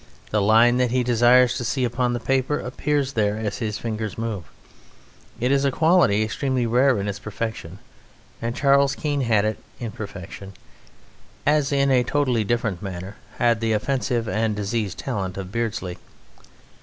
The 0.31 0.41
line 0.41 0.77
that 0.77 0.89
he 0.89 1.03
desires 1.03 1.55
to 1.57 1.63
see 1.63 1.83
upon 1.85 2.13
the 2.13 2.19
paper 2.19 2.57
appears 2.59 3.13
there 3.13 3.37
as 3.37 3.59
his 3.59 3.77
fingers 3.77 4.17
move. 4.17 4.45
It 5.39 5.51
is 5.51 5.63
a 5.63 5.69
quality 5.69 6.23
extremely 6.23 6.65
rare 6.65 6.99
in 6.99 7.07
its 7.07 7.19
perfection. 7.19 7.77
And 8.41 8.55
Charles 8.55 8.95
Keene 8.95 9.21
had 9.21 9.45
it 9.45 9.59
in 9.79 9.91
perfection, 9.91 10.53
as 11.45 11.71
in 11.71 12.03
totally 12.05 12.43
different 12.43 12.81
manner 12.81 13.15
had 13.37 13.59
the 13.59 13.73
offensive 13.73 14.27
and 14.27 14.55
diseased 14.55 14.97
talent 14.97 15.37
of 15.37 15.51
Beardsley. 15.51 15.99